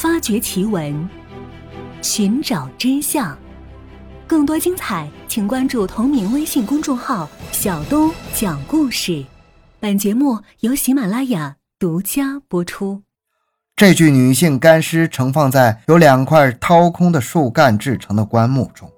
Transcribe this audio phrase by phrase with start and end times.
[0.00, 1.06] 发掘奇闻，
[2.00, 3.36] 寻找真相。
[4.26, 9.22] 更多精彩，请关注同名微信公众号“小东讲故事”。
[9.78, 13.02] 本节目由喜马拉雅独家播出。
[13.76, 18.90] 这具女性干尸盛放在由两块掏空的树干制成的棺木中，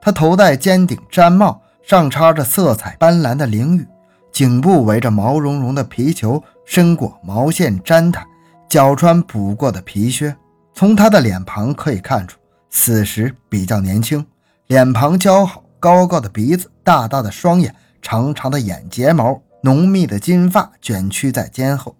[0.00, 3.86] 她头戴尖顶毡帽，上插着色彩斑斓的翎羽，
[4.32, 8.26] 颈部围着毛茸茸的皮球，身裹毛线毡毯。
[8.68, 10.34] 脚穿补过的皮靴，
[10.78, 14.22] 从他的脸庞可以看出，此时比较年轻，
[14.66, 21.96] 脸庞姣好，高高的鼻子，大大的双眼，长长的眼睫毛，浓密的金发卷曲在肩后。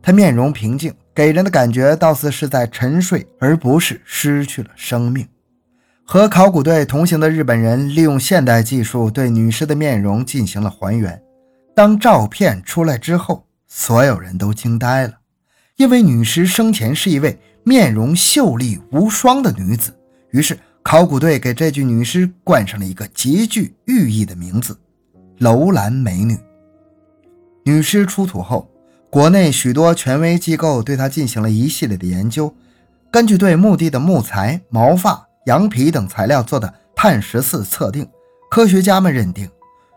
[0.00, 5.26] 他面容平静，给人的感觉倒似是在沉睡，而不是失去了生命。
[6.04, 11.20] 和考古队同行的日本人利用现代技术对女尸的面容进行了还原。
[11.74, 15.14] 当照片出来之后，所有人都惊呆了。
[15.76, 17.38] 因为女尸生前是一位
[17.70, 19.96] 面容秀丽无双的女子，
[20.32, 24.76] 于是考古队给这具女尸冠上了一个极具寓意的名字——
[25.38, 26.36] 楼兰美女。
[27.62, 28.68] 女尸出土后，
[29.08, 32.52] 国内许多权威机构对她进行了一系列的研究，
[33.08, 38.04] 根据对墓地的木材、毛发、羊皮等材料做的碳十四测定，
[38.50, 39.48] 科学家们认定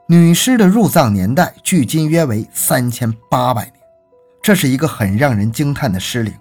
[0.08, 3.74] 女尸的入葬年代距今约为三千八百年。
[4.44, 6.32] 这是一个很让人惊叹的尸龄，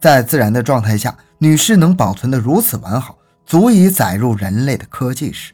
[0.00, 5.52] 在自然的状态下，女尸能保存得如此完好，足以载入人类的科技史。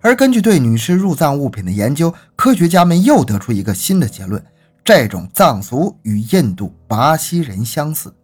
[0.00, 4.42] 而根据对女尸入葬物品的研究，科学家们又得出一个新的结论：
[4.84, 8.14] 这种葬俗与印度巴西人相似，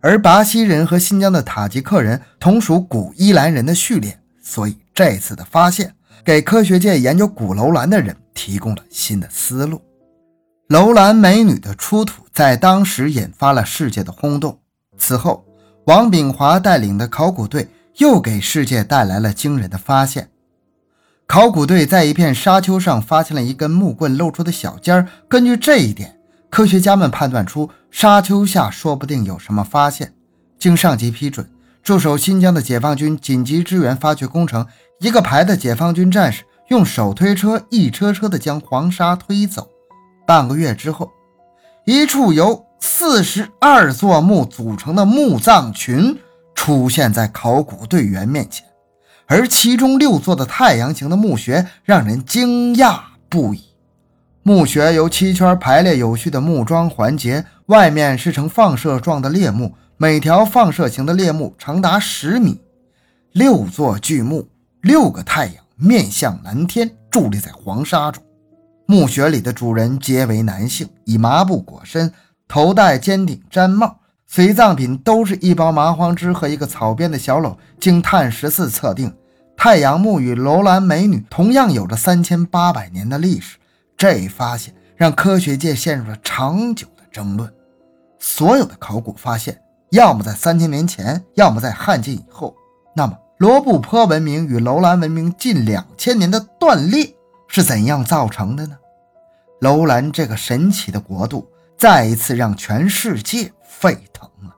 [0.00, 4.18] 而巴西人和新疆的塔吉克人同属古伊兰人的序列。
[4.42, 9.80] 所以，这次的发现给科学界研究古楼兰的人提供了新的思路。
[10.68, 14.58] 楼兰美女的出土在当时引发了世界的轰动。
[15.02, 15.44] 此后，
[15.86, 20.30] 王炳华带领的考古队又给世界带来了惊人的发现。
[21.26, 25.08] 考古队在一片沙丘上发现了一根木棍露出的小尖儿。
[25.28, 26.16] 根据这一点，
[26.48, 30.14] 科学家们判断出沙丘下说不定有什么发现。
[30.56, 31.50] 经上级批准，
[31.82, 34.64] 驻守新疆的解放军紧急支援发掘工程，
[35.00, 39.68] 一个排的解放军战士用手推车一车车地将黄沙推走。
[40.24, 41.10] 半个月之后，
[41.86, 46.18] 一处由四十二座墓组成的墓葬群
[46.52, 48.66] 出现在考古队员面前，
[49.26, 52.98] 而其中六座的太阳形的墓穴让人惊讶
[53.28, 53.62] 不已。
[54.42, 62.60] 墓穴由七圈排列有序的木桩环节，外面是呈放射状的裂木，每条放射形的裂木长达十米。
[63.30, 64.48] 六座巨墓，
[64.80, 68.20] 六个太阳面向蓝天，伫立在黄沙中。
[68.86, 72.12] 墓穴里的主人皆为男性，以麻布裹身，
[72.52, 73.96] 头戴尖顶毡帽，
[74.26, 77.56] 随葬品都是一包麻黄枝和一个草编的小篓。
[77.80, 79.10] 经碳十四测定，
[79.56, 83.56] 太阳墓与楼兰美女同样有着三千八百年的历史。
[83.96, 87.50] 这一发现让科学界陷入了长久的争论。
[88.18, 89.58] 所有的考古发现，
[89.90, 92.54] 要么在三千年前，要么在汉晋以后。
[92.94, 97.14] 那么，罗布泊文明与楼兰文明近两千年的断裂。
[97.48, 98.76] 是怎样造成的呢？
[99.62, 101.46] 楼兰这个神奇的国度
[101.82, 104.54] 再一次让全世界沸腾了。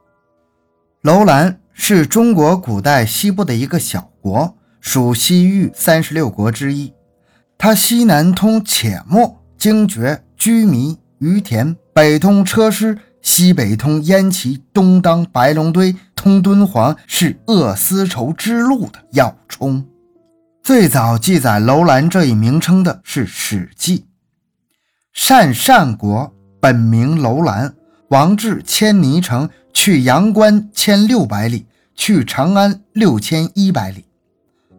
[1.00, 6.92] 楼兰是中国古代西部的一个小国，属西域三十六国之一。
[7.56, 19.86] 它西南通且末、精绝、居弥、于田，北通车师，西北通燕齐，东当白龙堆，通敦煌，是鄂丝绸之路的要冲。
[20.62, 24.00] 最早记载楼兰这一名称的是《史记》。
[25.14, 26.33] 善善国
[26.64, 27.74] 本名楼兰，
[28.08, 34.06] 王至迁泥城，去阳关千六百里，去长安六千一百里。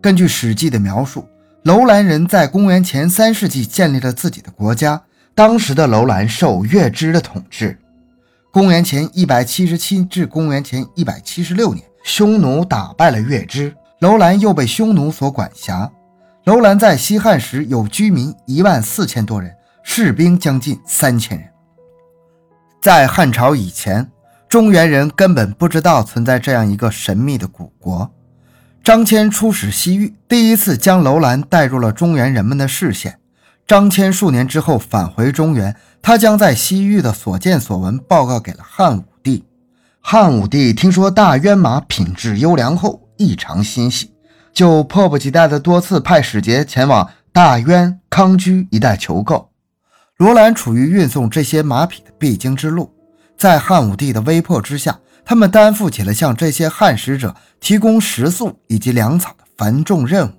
[0.02, 1.30] 根据《史记》的描述，
[1.62, 5.00] 楼兰人在公元前三世纪建立了自己的国家。
[5.36, 7.78] 当时的楼兰受月支的统治。
[8.52, 13.72] 公元前一百七十七至公元前一百七十六年，匈奴打败了月支。
[14.00, 15.88] 楼兰又被匈奴所管辖。
[16.46, 19.54] 楼兰在西汉时有居民一万四千多人，
[19.84, 21.48] 士兵将近三千人。
[22.86, 24.12] 在汉朝以前，
[24.48, 28.14] 中原人根本不知道存在这样一个神秘的古国。
[28.84, 33.18] 张骞出使西域，第一次将楼兰带入了中原人们的视线。
[33.66, 39.44] 张骞数年之后返回中原，他将在西域的所见所闻报告给了汉武帝。
[40.00, 44.14] 汉武帝听说大渊马品质优良后，异常欣喜，
[44.54, 49.50] 就迫不及待地多次派使节前往大渊、康居一带求购。
[50.18, 52.90] 罗兰处于运送这些马匹的必经之路，
[53.38, 60.32] 在汉武帝的威迫之下，他们担负起了向这些汉使者提供食宿以及粮草的繁重任务。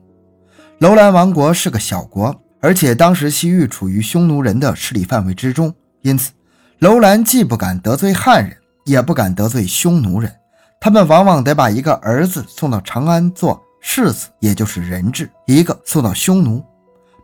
[0.79, 6.33] 楼兰王国是个小国，而且当时西域处于匈奴人的势力范围之中，因此
[6.79, 8.57] 楼兰既不敢得罪汉人，
[8.87, 10.33] 也不敢得罪匈奴人。
[10.81, 16.65] 他们往往得把一个儿子送到长安做世子，也就是人质；一个送到匈奴，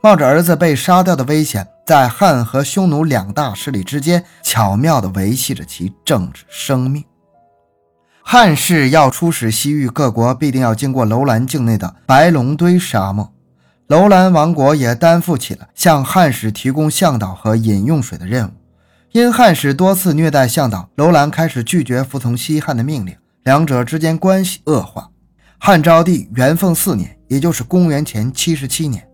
[0.02, 7.05] 冒着儿子被杀掉的危险，在汉和匈奴两大势力之间巧妙地维系着其政治生命。
[8.23, 13.32] 汉室要出使西域各国，必定要经过楼兰境内的白龙堆沙漠。
[13.88, 18.52] 楼兰王国也担负起了向汉使提供向导和饮用水的任务。
[19.11, 23.14] 因汉使多次虐待向导，楼兰开始拒绝服从西汉的命令。
[23.43, 25.11] 两者之间关系恶化。
[25.58, 29.06] 汉昭帝元凤四年，也就是公元前七十七年，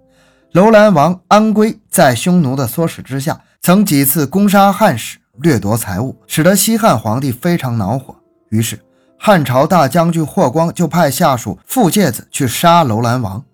[0.52, 8.16] 楼兰王安归在匈奴的唆使之下，曾几次攻杀汉使，掠夺财物，使得西汉皇帝非常恼火。
[8.48, 8.80] 于是，
[9.18, 13.44] 汉朝大将军霍光就派下属傅介子去杀楼兰王。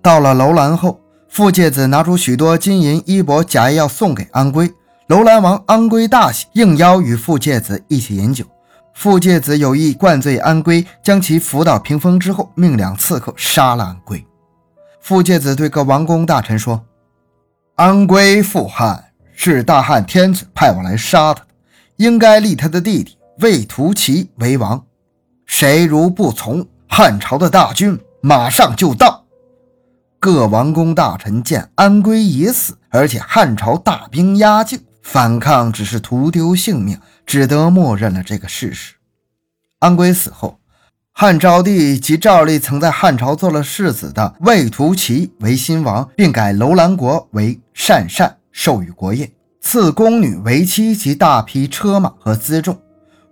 [0.00, 0.98] 到了楼兰后，
[1.28, 4.72] 傅介子拿出许多金银衣帛，假意要送给安归。
[5.08, 8.46] 楼兰王安归大喜，应邀与傅介子一起饮酒。
[8.94, 14.26] 傅介子有意灌醉安归，将其扶到屏风之后，命两刺客杀了安归。
[15.06, 16.84] 傅介子对各王公大臣说
[17.78, 21.46] ：“安归复汉，是大汉天子派我来杀他的，
[21.98, 24.84] 应该立他的弟弟魏屠齐为王。
[25.44, 29.24] 谁如不从，汉朝的大军马上就到。”
[30.18, 37.00] 各王公大臣见安归已死，而且汉朝大兵压境，反抗只是徒丢性命。
[37.24, 38.96] 只得默认了这个事实。
[39.78, 40.58] 安归死后，
[41.18, 49.26] 汉昭帝即诏立曾在汉朝做了世子的魏屠齐为新王，并改楼兰国为鄯善，授予国印，
[49.62, 52.78] 赐宫女为妻及大批车马和辎重。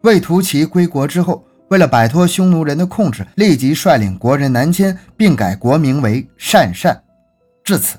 [0.01, 7.03] 魏屠齐归国之后，为了摆脱匈奴人的控制，立即率领国人南迁，并改国名为鄯善。
[7.63, 7.99] 至此。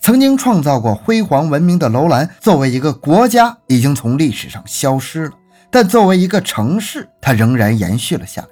[0.00, 5.32] 曾经创造过辉煌文明的楼兰，作为一个国家，已经从历史上消失了。
[5.72, 8.48] 但作为一个城市，它仍然延续了下来。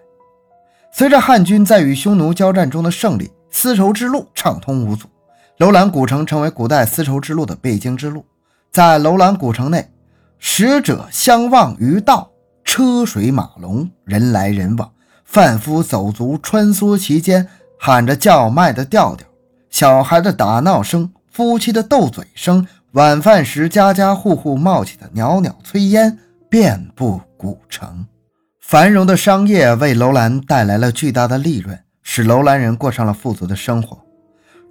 [0.94, 5.08] 随着汉军在与匈奴交战中的胜利，丝绸之路畅通无阻，
[5.56, 8.24] 楼兰古城成为古代丝绸之路的必经之路。
[8.70, 9.90] 在楼兰古城内，
[10.38, 12.30] 使者相望于道，
[12.62, 14.90] 车水马龙，人来人往，
[15.24, 17.48] 贩夫走卒穿梭其间，
[17.78, 19.26] 喊着叫卖的调调，
[19.70, 21.10] 小孩的打闹声。
[21.30, 26.18] 夫妻的斗嘴声，晚饭时家家户户冒起的袅袅炊烟，
[26.50, 28.06] 遍布古城。
[28.72, 34.02] 繁荣的商业为楼兰带来了巨大的利润，使楼兰人过上了富足的生活。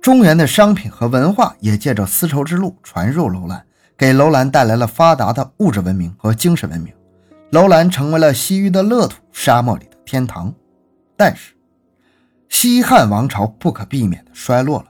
[0.01, 3.63] 中原的商品和文化也借着丝绸之路传入楼兰，
[3.95, 6.91] 给楼兰带来了发达的物质文明和精神文明。
[7.51, 10.51] 楼兰成为了西域的乐土，沙漠里的天堂。
[11.15, 11.53] 但是，
[12.49, 14.85] 西汉王朝不可避免地衰落了。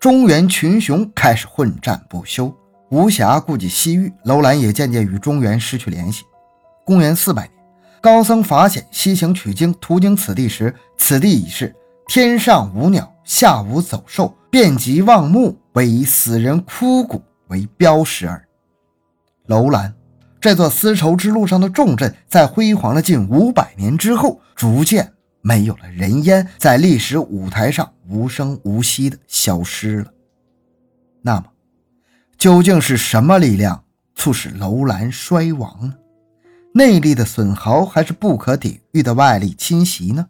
[0.00, 2.52] 中原群雄开始混战不休，
[2.90, 6.24] 无暇顾及西域，楼兰也渐渐与中原失去联系。
[6.84, 7.52] 公元四百年，
[8.00, 11.74] 高僧法显西行取经，途经此地时，此地已是
[12.06, 18.46] 天上无鸟，下无走兽，遍及望目，唯以死人枯骨为标识耳。
[19.46, 19.92] 楼兰
[20.40, 25.12] 这座丝绸之路上的重镇，在辉煌了近五百年之后，逐渐。
[25.40, 30.12] 没有了人烟，在历史舞台上无声无息地消失了。
[31.22, 31.44] 那么，
[32.36, 33.84] 究竟是什么力量
[34.14, 35.94] 促使楼兰衰亡呢？
[36.78, 40.28] 内力的损耗，还是不可抵御的外力侵袭呢？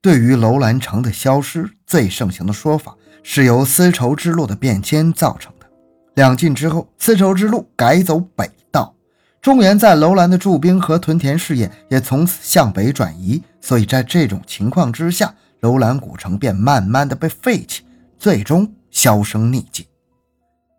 [0.00, 5.66] 对于楼兰城的消失，最盛行的说法是由丝绸之路的变迁造成的。
[6.14, 8.94] 两晋之后，丝绸之路改走北道。
[9.42, 17.82] 中原在楼兰的驻兵和屯田事业也从此向北转移，所以在这种情况之下，楼兰古城便慢慢的被废弃，
[18.16, 19.88] 最终销声匿迹。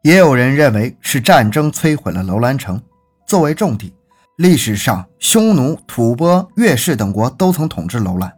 [0.04, 2.82] 也有人认为是战争摧毁了楼兰城。
[3.28, 3.92] 作为重地，
[4.38, 8.34] 历史上匈奴、吐蕃、越氏等国都曾统治楼兰。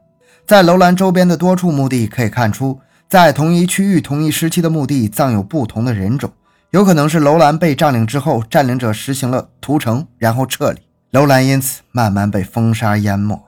[0.46, 6.32] 在楼兰周边的多处墓地可以看出，在同一区域、同一时期的墓地葬有不同的人种。
[6.70, 13.42] 有可能是楼兰被占领之后，占领者实行了屠城，然后撤离，楼兰因此慢慢被风沙淹没。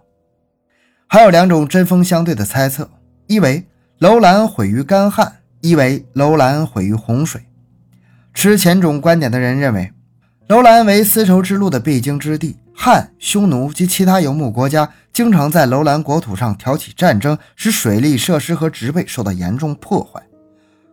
[1.05, 2.89] 还有两种针锋相对的猜测：
[3.27, 3.67] 一为
[3.99, 7.45] 楼兰毁于干旱，一为楼兰毁于洪水。
[8.33, 9.91] 持前种观点的人认为，
[10.49, 20.19] 楼兰为丝绸之路的必经之地，汉、匈奴及其他游牧国家经常在楼兰国土上挑起战争，使水利设施和植被受到严重破坏。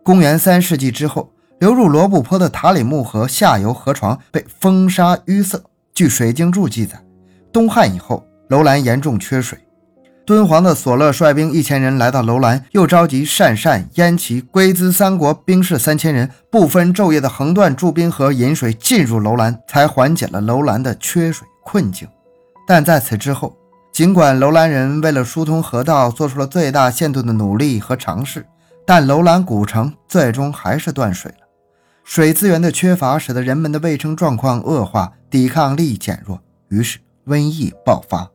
[0.02, 1.32] 公元三世纪之后。
[1.58, 5.58] 流入罗布泊的塔里木河下游河床被风沙淤塞。
[5.94, 7.02] 据《水经注》记载，
[7.50, 9.58] 东汉以后，楼兰严重缺水。
[10.26, 22.08] 敦煌的索勒率兵一千人来到楼兰，又召集鄯善、燕齐、龟兹三国兵士三千人，不分昼夜的横断驻兵河引水进入楼兰，才缓解了楼兰的缺水困境。
[22.66, 23.56] 但在此之后，
[23.92, 28.44] 尽管楼兰人为了疏通河道做出了最大限度的努力和尝试，
[28.84, 31.46] 但楼兰古城最终还是断水了。
[32.02, 38.28] 水资源的缺乏使得人们的卫生状况恶化，抵抗力减弱，于是瘟疫爆发。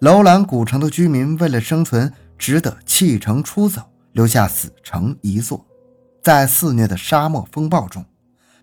[0.00, 5.62] 楼兰古城的居民为了生存，只得弃城出走，留下死城一座。
[6.22, 8.02] 在肆虐的沙漠风暴中，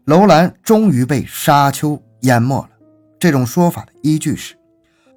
[0.05, 2.69] 楼兰终于被沙丘淹没了。
[3.19, 4.55] 这种说法的依据是，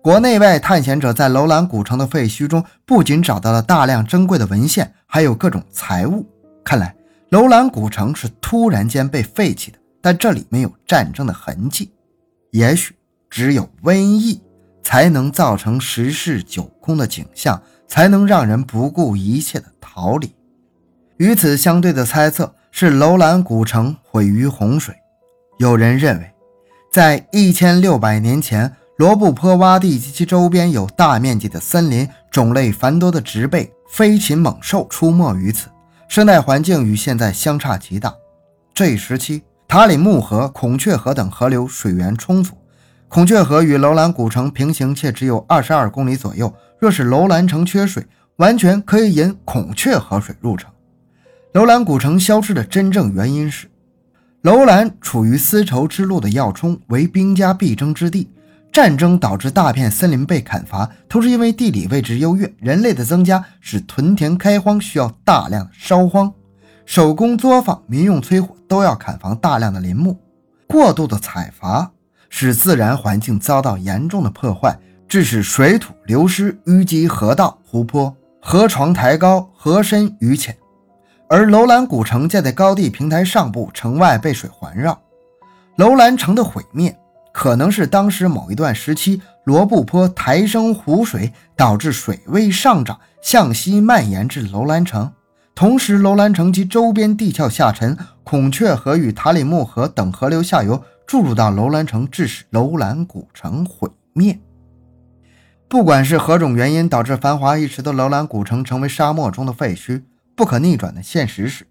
[0.03, 6.27] 国内外探险者在楼兰古城的废墟中不仅找到了大量珍贵的文献，还有各种财物。
[6.63, 6.95] 看来，
[7.31, 11.91] 楼兰古城是突然间被废弃的，但这里没有战争的痕迹，
[12.51, 12.95] 也许
[13.31, 14.39] 只有瘟疫。
[14.83, 20.35] 才能造成十室九空的景象，才能让人不顾一切的逃离。
[21.19, 24.95] 与此相对的猜测是楼兰古城毁于洪水。
[25.59, 26.33] 有人认为，
[26.91, 35.69] 在一千六百年前，罗布泊洼地及其周边有大面积的森林，种类繁多的植被、飞禽猛兽出没于此，
[36.09, 38.15] 生态环境与现在相差极大。
[38.73, 42.55] 这一时期，塔里木河、孔雀河等河流水源充足。
[43.11, 46.55] 孔雀河与楼兰古城平行，且只有二十二公里左右。
[46.79, 50.71] 若是楼兰城缺水，完全可以引孔雀河水入城。
[51.55, 53.69] 楼兰古城消失的真正原因是，
[54.43, 58.31] 楼兰处于丝绸之路的要冲，为兵家必争之地。
[58.71, 66.33] 战争导致大片森林被砍伐，同时因为地理位置优越，人类的增加使屯田开荒需要大量烧荒，
[66.87, 70.17] 手工作坊、民用催火都要砍伐大量的林木，
[70.69, 71.91] 过度的采伐。
[72.31, 74.75] 使自然环境遭到严重的破坏，
[75.07, 80.57] 致使水土流失，淤积河道、湖泊，河床抬高，河深鱼浅。
[81.29, 84.99] 而楼兰古城建在高地平台上部，城外被水环绕。
[85.77, 86.97] 楼兰城的毁灭，
[87.33, 95.13] 可能是当时某一段时期罗布泊抬升湖水，导致水位上涨，向西蔓延至楼兰城。
[95.55, 100.83] 同时，楼兰城及周边地壳下沉，孔雀河与塔里木河等河流下游。
[101.11, 104.39] 注入到楼兰城，致使楼兰古城毁灭。
[105.67, 110.05] 不管是何种原因导致繁华一时的楼兰古城成为沙漠中的废墟，
[110.37, 111.67] 不可逆转的现实是，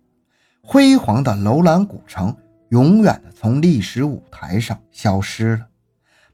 [0.61, 2.35] 辉煌的楼兰古城
[2.71, 5.67] 永远的从历史舞台上消失了。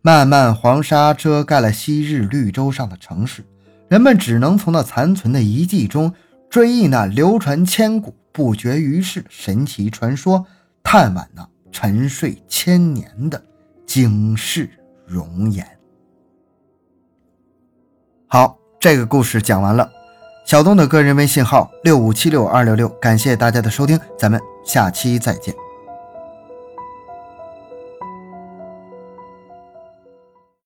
[0.02, 3.46] 漫漫黄沙遮盖了昔日绿洲上的城市，
[3.88, 6.12] 人们只能从那残存的遗迹中
[6.50, 10.48] 追忆那流传千古、不绝于世的神奇传说，
[10.82, 11.48] 探望那。
[11.76, 13.44] 沉睡千年的
[13.86, 14.70] 惊世
[15.06, 15.68] 容颜。
[18.28, 19.92] 好，这个故事讲完了。
[20.46, 25.54] 小东的个人微信号六五七六二六六，感谢大家的收听，咱们下期再见。